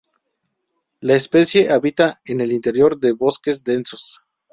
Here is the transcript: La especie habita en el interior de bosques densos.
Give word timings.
La 1.01 1.13
especie 1.13 1.69
habita 1.69 2.19
en 2.25 2.41
el 2.41 2.51
interior 2.51 2.99
de 2.99 3.11
bosques 3.11 3.63
densos. 3.63 4.19